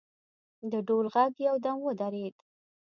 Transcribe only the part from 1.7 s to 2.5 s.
ودرېد.